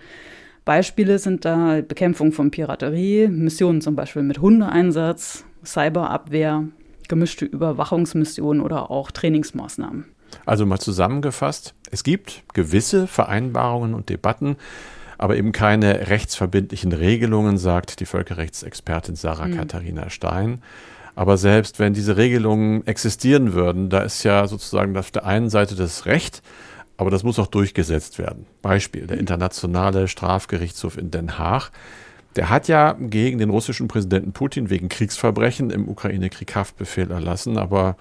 [0.65, 6.65] Beispiele sind da Bekämpfung von Piraterie, Missionen zum Beispiel mit Hundeeinsatz, Cyberabwehr,
[7.09, 10.07] gemischte Überwachungsmissionen oder auch Trainingsmaßnahmen.
[10.45, 14.57] Also mal zusammengefasst, es gibt gewisse Vereinbarungen und Debatten,
[15.19, 19.57] aber eben keine rechtsverbindlichen Regelungen, sagt die Völkerrechtsexpertin Sarah mhm.
[19.57, 20.63] Katharina Stein.
[21.15, 25.75] Aber selbst wenn diese Regelungen existieren würden, da ist ja sozusagen auf der einen Seite
[25.75, 26.43] das Recht,
[26.99, 28.47] aber das muss auch durchgesetzt werden.
[28.61, 31.71] Beispiel, der Internationale Strafgerichtshof in Den Haag,
[32.37, 37.97] der hat ja gegen den russischen Präsidenten Putin wegen Kriegsverbrechen im Ukraine-Krieg Haftbefehl erlassen, aber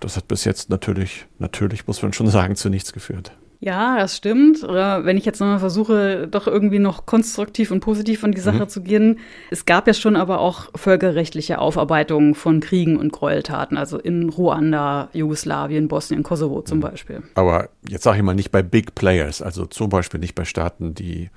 [0.00, 3.32] das hat bis jetzt natürlich, natürlich muss man schon sagen, zu nichts geführt.
[3.60, 4.62] Ja, das stimmt.
[4.62, 8.68] Wenn ich jetzt nochmal versuche, doch irgendwie noch konstruktiv und positiv an die Sache mhm.
[8.68, 9.20] zu gehen.
[9.50, 15.08] Es gab ja schon aber auch völkerrechtliche Aufarbeitungen von Kriegen und Gräueltaten, also in Ruanda,
[15.14, 16.82] Jugoslawien, Bosnien, Kosovo zum mhm.
[16.82, 17.22] Beispiel.
[17.36, 20.92] Aber jetzt sage ich mal nicht bei Big Players, also zum Beispiel nicht bei Staaten,
[20.92, 21.30] die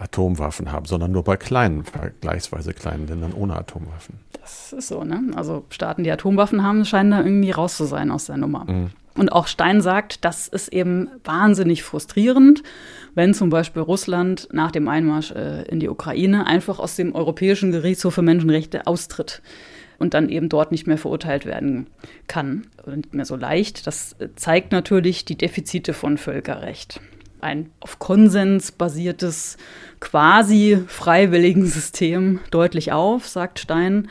[0.00, 4.20] Atomwaffen haben, sondern nur bei kleinen, vergleichsweise kleinen Ländern ohne Atomwaffen.
[4.40, 5.20] Das ist so, ne?
[5.34, 8.64] Also Staaten, die Atomwaffen haben, scheinen da irgendwie raus zu sein aus der Nummer.
[8.64, 8.90] Mhm.
[9.14, 12.62] Und auch Stein sagt, das ist eben wahnsinnig frustrierend,
[13.14, 17.72] wenn zum Beispiel Russland nach dem Einmarsch äh, in die Ukraine einfach aus dem Europäischen
[17.72, 19.42] Gerichtshof für Menschenrechte austritt
[19.98, 21.88] und dann eben dort nicht mehr verurteilt werden
[22.28, 23.88] kann oder nicht mehr so leicht.
[23.88, 27.00] Das zeigt natürlich die Defizite von Völkerrecht.
[27.40, 29.56] Ein auf Konsens basiertes,
[30.00, 34.08] quasi freiwilligen System deutlich auf, sagt Stein.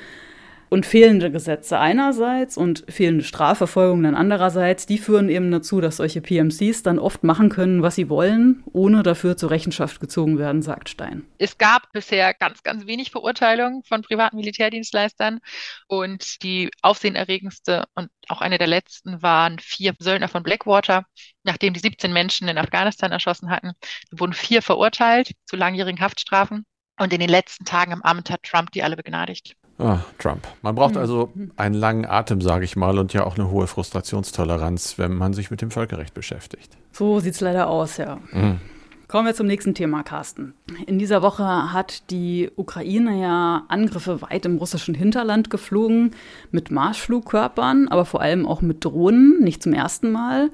[0.70, 6.22] Und fehlende Gesetze einerseits und fehlende Strafverfolgung dann andererseits, die führen eben dazu, dass solche
[6.22, 10.90] PMCs dann oft machen können, was sie wollen, ohne dafür zur Rechenschaft gezogen werden, sagt
[10.90, 11.26] Stein.
[11.38, 15.40] Es gab bisher ganz, ganz wenig Verurteilungen von privaten Militärdienstleistern
[15.88, 21.06] und die aufsehenerregendste und auch eine der letzten waren vier Söldner von Blackwater,
[21.44, 23.72] nachdem die 17 Menschen in Afghanistan erschossen hatten,
[24.12, 26.66] wurden vier verurteilt zu langjährigen Haftstrafen.
[27.00, 29.56] Und in den letzten Tagen im Amt hat Trump die alle begnadigt.
[29.80, 30.48] Ah, Trump.
[30.62, 31.02] Man braucht mhm.
[31.02, 35.34] also einen langen Atem, sage ich mal, und ja auch eine hohe Frustrationstoleranz, wenn man
[35.34, 36.76] sich mit dem Völkerrecht beschäftigt.
[36.92, 38.20] So sieht es leider aus, ja.
[38.32, 38.60] Mhm.
[39.08, 40.54] Kommen wir zum nächsten Thema, Carsten.
[40.86, 46.12] In dieser Woche hat die Ukraine ja Angriffe weit im russischen Hinterland geflogen
[46.52, 50.50] mit Marschflugkörpern, aber vor allem auch mit Drohnen, nicht zum ersten Mal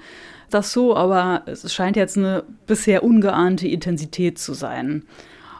[0.53, 5.03] das so, aber es scheint jetzt eine bisher ungeahnte Intensität zu sein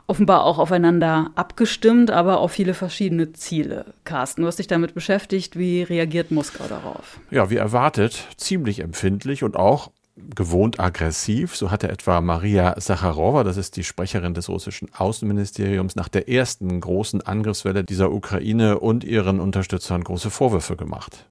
[0.08, 3.86] offenbar auch aufeinander abgestimmt, aber auf viele verschiedene Ziele.
[4.04, 5.58] Carsten, du hast dich damit beschäftigt.
[5.58, 7.20] Wie reagiert Moskau darauf?
[7.32, 11.56] Ja, wie erwartet, ziemlich empfindlich und auch gewohnt aggressiv.
[11.56, 16.80] So hatte etwa Maria Sacharowa, das ist die Sprecherin des russischen Außenministeriums, nach der ersten
[16.80, 21.26] großen Angriffswelle dieser Ukraine und ihren Unterstützern große Vorwürfe gemacht.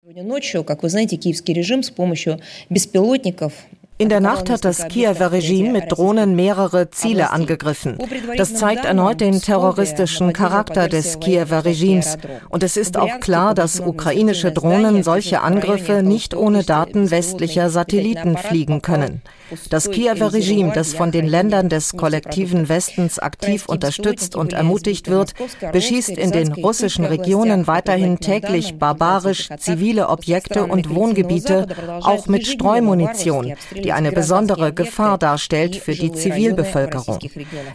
[4.03, 7.99] In der Nacht hat das Kiewer Regime mit Drohnen mehrere Ziele angegriffen.
[8.37, 12.19] Das zeigt erneut den terroristischen Charakter des Kiewer Regimes.
[12.49, 18.37] Und es ist auch klar, dass ukrainische Drohnen solche Angriffe nicht ohne Daten westlicher Satelliten
[18.37, 19.23] fliegen können.
[19.70, 25.34] Das Kiewer Regime, das von den Ländern des kollektiven Westens aktiv unterstützt und ermutigt wird,
[25.72, 31.68] beschießt in den russischen Regionen weiterhin täglich barbarisch zivile Objekte und Wohngebiete,
[32.02, 37.20] auch mit Streumunition, die eine besondere Gefahr darstellt für die Zivilbevölkerung.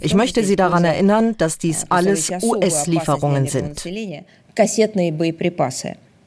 [0.01, 3.85] Ich möchte Sie daran erinnern, dass dies alles US-Lieferungen sind.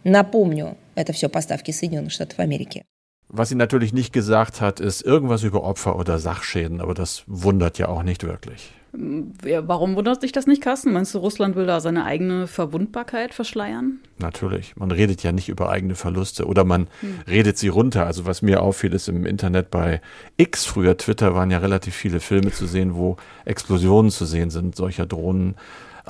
[0.05, 2.85] Напомню, это все поставки Соединенных Штатов Америки.
[3.32, 7.78] Was sie natürlich nicht gesagt hat, ist irgendwas über Opfer oder Sachschäden, aber das wundert
[7.78, 8.72] ja auch nicht wirklich.
[8.92, 10.92] Warum wundert sich das nicht, Carsten?
[10.92, 14.00] Meinst du, Russland will da seine eigene Verwundbarkeit verschleiern?
[14.18, 14.74] Natürlich.
[14.74, 17.20] Man redet ja nicht über eigene Verluste oder man hm.
[17.28, 18.06] redet sie runter.
[18.06, 20.00] Also was mir auffiel, ist im Internet bei
[20.36, 24.74] X, früher Twitter, waren ja relativ viele Filme zu sehen, wo Explosionen zu sehen sind,
[24.74, 25.54] solcher Drohnen.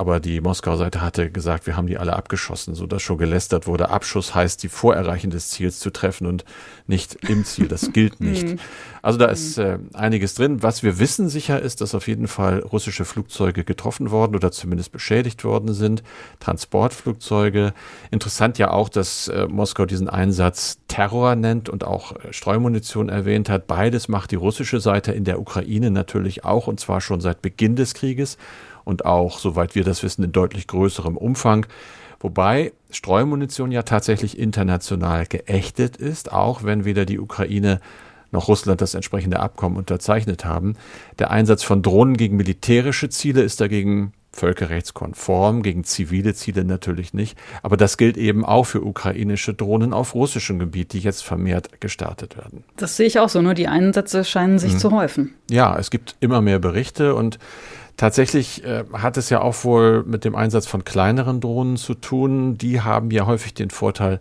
[0.01, 3.91] Aber die Moskauer Seite hatte gesagt, wir haben die alle abgeschossen, sodass schon gelästert wurde.
[3.91, 6.47] Abschuss heißt, die Vorerreichen des Ziels zu treffen und
[6.87, 7.69] nicht im Ziel.
[7.69, 8.49] Das gilt nicht.
[8.49, 8.59] Hm.
[9.03, 10.63] Also da ist äh, einiges drin.
[10.63, 14.91] Was wir wissen sicher ist, dass auf jeden Fall russische Flugzeuge getroffen worden oder zumindest
[14.91, 16.03] beschädigt worden sind.
[16.39, 17.75] Transportflugzeuge.
[18.11, 23.51] Interessant ja auch, dass äh, Moskau diesen Einsatz Terror nennt und auch äh, Streumunition erwähnt
[23.51, 23.67] hat.
[23.67, 27.77] Beides macht die russische Seite in der Ukraine natürlich auch und zwar schon seit Beginn
[27.77, 28.39] des Krieges
[28.91, 31.65] und auch, soweit wir das wissen, in deutlich größerem Umfang.
[32.19, 37.81] Wobei Streumunition ja tatsächlich international geächtet ist, auch wenn weder die Ukraine
[38.33, 40.77] noch Russland das entsprechende Abkommen unterzeichnet haben.
[41.19, 47.37] Der Einsatz von Drohnen gegen militärische Ziele ist dagegen völkerrechtskonform, gegen zivile Ziele natürlich nicht.
[47.63, 52.37] Aber das gilt eben auch für ukrainische Drohnen auf russischem Gebiet, die jetzt vermehrt gestartet
[52.37, 52.65] werden.
[52.77, 54.79] Das sehe ich auch so, nur die Einsätze scheinen sich mhm.
[54.79, 55.35] zu häufen.
[55.51, 57.39] Ja, es gibt immer mehr Berichte und
[57.97, 62.57] Tatsächlich äh, hat es ja auch wohl mit dem Einsatz von kleineren Drohnen zu tun.
[62.57, 64.21] Die haben ja häufig den Vorteil,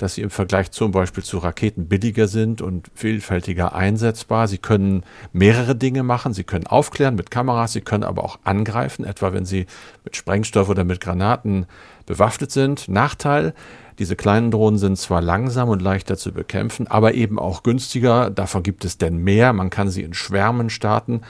[0.00, 4.48] dass sie im Vergleich zum Beispiel zu Raketen billiger sind und vielfältiger einsetzbar.
[4.48, 6.32] Sie können mehrere Dinge machen.
[6.32, 9.66] Sie können aufklären mit Kameras, sie können aber auch angreifen, etwa wenn sie
[10.04, 11.66] mit Sprengstoff oder mit Granaten
[12.06, 12.88] bewaffnet sind.
[12.88, 13.54] Nachteil,
[13.98, 18.30] diese kleinen Drohnen sind zwar langsam und leichter zu bekämpfen, aber eben auch günstiger.
[18.30, 19.52] Davon gibt es denn mehr.
[19.52, 21.20] Man kann sie in Schwärmen starten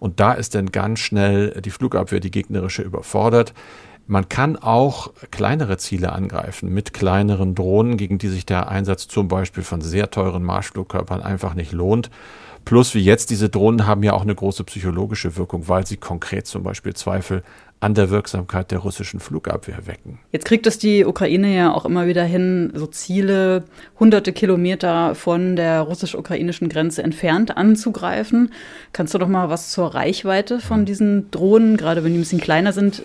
[0.00, 3.54] und da ist dann ganz schnell die Flugabwehr, die gegnerische, überfordert.
[4.08, 9.28] Man kann auch kleinere Ziele angreifen mit kleineren Drohnen, gegen die sich der Einsatz zum
[9.28, 12.10] Beispiel von sehr teuren Marschflugkörpern einfach nicht lohnt.
[12.64, 16.46] Plus wie jetzt, diese Drohnen haben ja auch eine große psychologische Wirkung, weil sie konkret
[16.46, 17.42] zum Beispiel Zweifel
[17.80, 20.18] an der Wirksamkeit der russischen Flugabwehr wecken.
[20.32, 23.64] Jetzt kriegt es die Ukraine ja auch immer wieder hin, so Ziele
[23.98, 28.52] hunderte Kilometer von der russisch-ukrainischen Grenze entfernt anzugreifen.
[28.92, 32.40] Kannst du doch mal was zur Reichweite von diesen Drohnen, gerade wenn die ein bisschen
[32.40, 33.02] kleiner sind,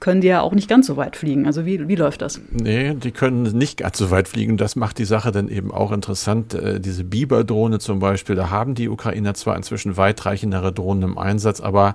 [0.00, 1.46] können die ja auch nicht ganz so weit fliegen.
[1.46, 2.40] Also wie, wie läuft das?
[2.50, 4.56] Nee, die können nicht ganz so weit fliegen.
[4.56, 6.54] Das macht die Sache dann eben auch interessant.
[6.54, 11.60] Äh, diese Biber-Drohne zum Beispiel, da haben die Ukrainer zwar inzwischen weitreichendere Drohnen im Einsatz,
[11.60, 11.94] aber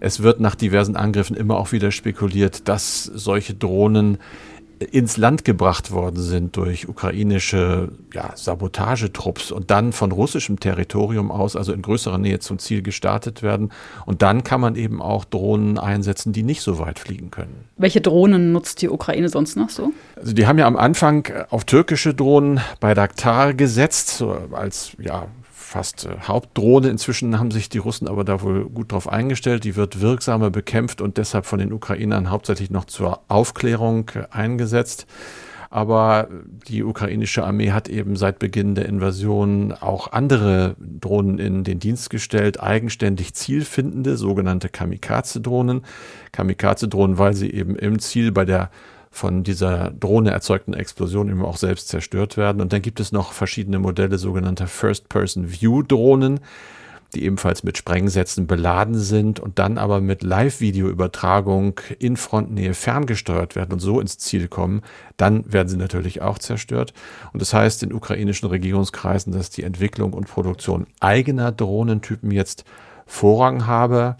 [0.00, 4.18] es wird nach diversen Angriffen immer auch wieder spekuliert, dass solche Drohnen
[4.78, 11.56] ins Land gebracht worden sind durch ukrainische ja, Sabotagetrupps und dann von russischem Territorium aus,
[11.56, 13.70] also in größerer Nähe zum Ziel gestartet werden.
[14.06, 17.64] Und dann kann man eben auch Drohnen einsetzen, die nicht so weit fliegen können.
[17.76, 19.92] Welche Drohnen nutzt die Ukraine sonst noch so?
[20.16, 25.26] Also die haben ja am Anfang auf türkische Drohnen bei Daktar gesetzt, als ja,
[25.68, 26.88] fast äh, Hauptdrohne.
[26.88, 29.64] Inzwischen haben sich die Russen aber da wohl gut drauf eingestellt.
[29.64, 35.06] Die wird wirksamer bekämpft und deshalb von den Ukrainern hauptsächlich noch zur Aufklärung äh, eingesetzt.
[35.70, 36.28] Aber
[36.66, 42.08] die ukrainische Armee hat eben seit Beginn der Invasion auch andere Drohnen in den Dienst
[42.08, 45.82] gestellt, eigenständig zielfindende, sogenannte Kamikaze-Drohnen.
[46.32, 48.70] Kamikaze-Drohnen, weil sie eben im Ziel bei der
[49.18, 52.62] von dieser Drohne erzeugten Explosion eben auch selbst zerstört werden.
[52.62, 56.40] Und dann gibt es noch verschiedene Modelle sogenannter First-Person-View-Drohnen,
[57.14, 63.72] die ebenfalls mit Sprengsätzen beladen sind und dann aber mit Live-Video-Übertragung in Frontnähe ferngesteuert werden
[63.72, 64.82] und so ins Ziel kommen.
[65.16, 66.92] Dann werden sie natürlich auch zerstört.
[67.32, 72.64] Und das heißt in ukrainischen Regierungskreisen, dass die Entwicklung und Produktion eigener Drohnentypen jetzt
[73.08, 74.16] Vorrang habe.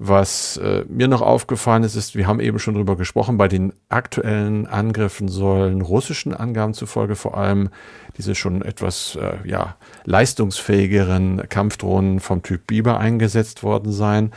[0.00, 3.72] Was äh, mir noch aufgefallen ist, ist, wir haben eben schon drüber gesprochen, bei den
[3.88, 7.70] aktuellen Angriffen sollen russischen Angaben zufolge vor allem
[8.16, 14.30] diese schon etwas äh, ja, leistungsfähigeren Kampfdrohnen vom Typ Biber eingesetzt worden sein.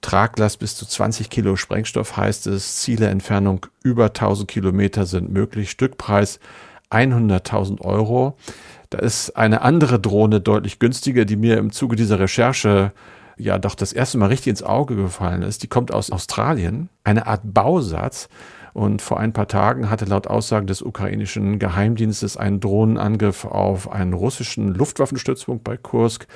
[0.00, 6.38] Traglast bis zu 20 Kilo Sprengstoff heißt es, Zieleentfernung über 1000 Kilometer sind möglich, Stückpreis
[6.90, 8.36] 100.000 Euro.
[8.90, 12.92] Da ist eine andere Drohne deutlich günstiger, die mir im Zuge dieser Recherche
[13.36, 15.62] ja doch das erste Mal richtig ins Auge gefallen ist.
[15.62, 18.28] Die kommt aus Australien, eine Art Bausatz.
[18.72, 24.12] Und vor ein paar Tagen hatte laut Aussagen des ukrainischen Geheimdienstes ein Drohnenangriff auf einen
[24.12, 26.26] russischen Luftwaffenstützpunkt bei Kursk,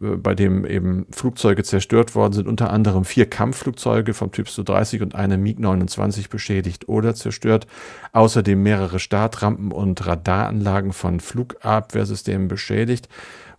[0.00, 5.00] äh, bei dem eben Flugzeuge zerstört worden sind, unter anderem vier Kampfflugzeuge vom Typ Su-30
[5.02, 7.68] und eine MiG-29 beschädigt oder zerstört,
[8.12, 13.08] außerdem mehrere Startrampen und Radaranlagen von Flugabwehrsystemen beschädigt.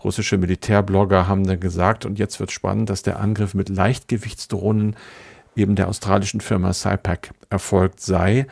[0.03, 4.95] Russische Militärblogger haben dann gesagt, und jetzt wird spannend, dass der Angriff mit Leichtgewichtsdrohnen
[5.55, 8.45] eben der australischen Firma SIPAC erfolgt sei.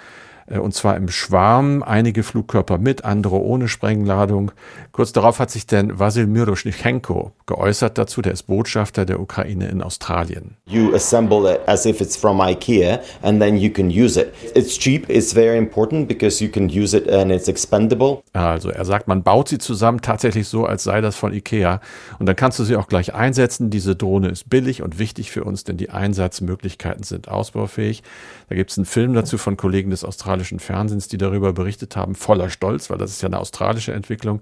[0.47, 4.51] Äh, und zwar im Schwarm, einige Flugkörper mit, andere ohne Sprengladung.
[4.91, 9.81] Kurz darauf hat sich dann Vasil Miroschnichenko geäußert dazu, der ist Botschafter der Ukraine in
[9.81, 10.57] Australien.
[10.67, 14.33] You assemble it as if it's from IKEA and then you can use it.
[14.55, 18.21] It's cheap, it's very important because you can use it and it's expendable.
[18.33, 21.81] Also er sagt, man baut sie zusammen tatsächlich so, als sei das von IKEA
[22.19, 23.69] und dann kannst du sie auch gleich einsetzen.
[23.69, 28.03] Diese Drohne ist billig und wichtig für uns, denn die Einsatzmöglichkeiten sind ausbaufähig.
[28.49, 30.03] Da gibt es einen Film dazu von Kollegen des
[30.35, 34.41] australischen Fernsehens, die darüber berichtet haben, voller Stolz, weil das ist ja eine australische Entwicklung.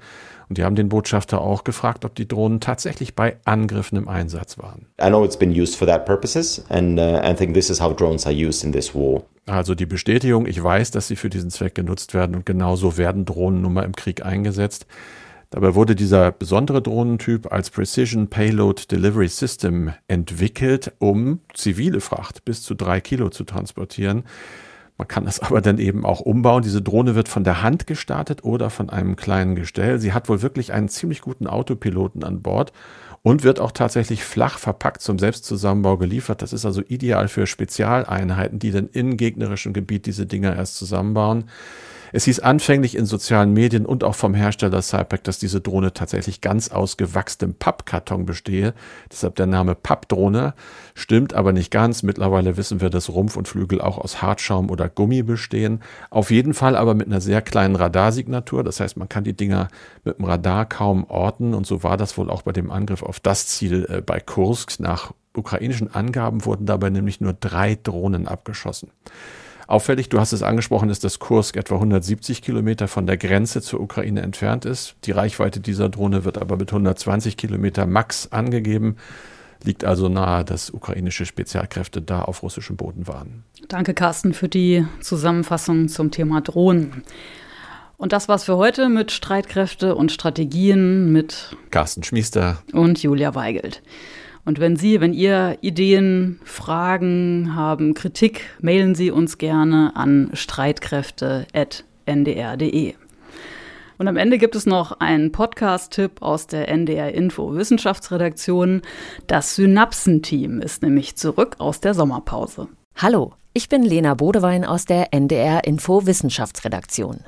[0.50, 4.58] Und die haben den Botschafter auch gefragt, ob die Drohnen tatsächlich bei Angriffen im Einsatz
[4.58, 4.88] waren.
[5.02, 7.96] I know it's been used for that purposes and uh, I think this is how
[7.96, 9.24] drones are used in this war.
[9.46, 13.26] Also die Bestätigung, ich weiß, dass sie für diesen Zweck genutzt werden und genauso werden
[13.26, 14.86] Drohnen nun mal im Krieg eingesetzt.
[15.50, 22.64] Dabei wurde dieser besondere Drohnentyp als Precision Payload Delivery System entwickelt, um zivile Fracht bis
[22.64, 24.24] zu drei Kilo zu transportieren.
[24.98, 26.64] Man kann das aber dann eben auch umbauen.
[26.64, 30.00] Diese Drohne wird von der Hand gestartet oder von einem kleinen Gestell.
[30.00, 32.74] Sie hat wohl wirklich einen ziemlich guten Autopiloten an Bord
[33.22, 36.42] und wird auch tatsächlich flach verpackt zum Selbstzusammenbau geliefert.
[36.42, 41.46] Das ist also ideal für Spezialeinheiten, die dann in gegnerischem Gebiet diese Dinger erst zusammenbauen.
[42.16, 46.42] Es hieß anfänglich in sozialen Medien und auch vom Hersteller Cypac, dass diese Drohne tatsächlich
[46.42, 48.76] ganz aus gewachstem Pappkarton bestehe.
[49.12, 50.54] Deshalb der Name Pappdrohne.
[50.94, 52.04] Stimmt aber nicht ganz.
[52.04, 55.82] Mittlerweile wissen wir, dass Rumpf und Flügel auch aus Hartschaum oder Gummi bestehen.
[56.12, 58.64] Auf jeden Fall aber mit einer sehr kleinen Radarsignatur.
[58.64, 59.70] Das heißt, man kann die Dinger
[60.04, 61.56] mit dem Radar kaum orten.
[61.56, 64.80] Und so war das wohl auch bei dem Angriff auf das Ziel äh, bei Kursk.
[64.80, 68.92] Nach ukrainischen Angaben wurden dabei nämlich nur drei Drohnen abgeschossen.
[69.74, 73.80] Auffällig, du hast es angesprochen, ist, dass Kursk etwa 170 Kilometer von der Grenze zur
[73.80, 74.94] Ukraine entfernt ist.
[75.06, 78.98] Die Reichweite dieser Drohne wird aber mit 120 Kilometer max angegeben.
[79.64, 83.46] Liegt also nahe, dass ukrainische Spezialkräfte da auf russischem Boden waren.
[83.68, 87.02] Danke, Carsten, für die Zusammenfassung zum Thema Drohnen.
[87.98, 93.82] Und das war's für heute mit Streitkräfte und Strategien mit Carsten Schmiester und Julia Weigelt.
[94.46, 102.96] Und wenn Sie, wenn ihr Ideen, Fragen haben, Kritik, mailen Sie uns gerne an streitkräfte.ndr.de.
[103.98, 108.82] Und am Ende gibt es noch einen Podcast-Tipp aus der NDR Info Wissenschaftsredaktion.
[109.28, 112.68] Das Synapsen-Team ist nämlich zurück aus der Sommerpause.
[112.98, 117.22] Hallo, ich bin Lena Bodewein aus der NDR Info Wissenschaftsredaktion.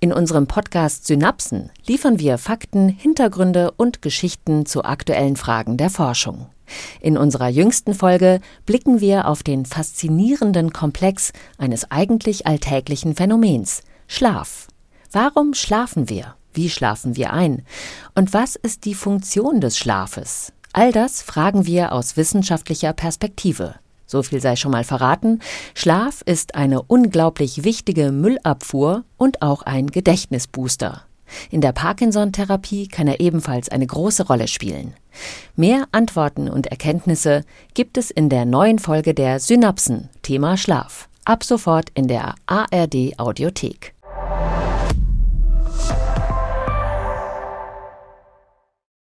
[0.00, 6.46] In unserem Podcast Synapsen liefern wir Fakten, Hintergründe und Geschichten zu aktuellen Fragen der Forschung.
[7.00, 14.68] In unserer jüngsten Folge blicken wir auf den faszinierenden Komplex eines eigentlich alltäglichen Phänomens Schlaf.
[15.12, 16.34] Warum schlafen wir?
[16.52, 17.62] Wie schlafen wir ein?
[18.14, 20.52] Und was ist die Funktion des Schlafes?
[20.72, 23.74] All das fragen wir aus wissenschaftlicher Perspektive.
[24.06, 25.40] So viel sei schon mal verraten.
[25.74, 31.04] Schlaf ist eine unglaublich wichtige Müllabfuhr und auch ein Gedächtnisbooster.
[31.50, 34.94] In der Parkinson-Therapie kann er ebenfalls eine große Rolle spielen.
[35.56, 37.44] Mehr Antworten und Erkenntnisse
[37.74, 41.08] gibt es in der neuen Folge der Synapsen, Thema Schlaf.
[41.24, 43.94] Ab sofort in der ARD Audiothek.